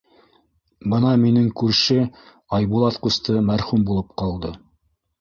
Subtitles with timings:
[0.93, 1.99] Бына минең күрше
[2.61, 4.57] Айбулат ҡусты мәрхүм булып ҡалды.